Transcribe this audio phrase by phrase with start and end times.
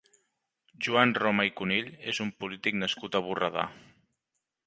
[0.85, 3.67] Joan Roma i Cunill és un polític nascut a Borredà.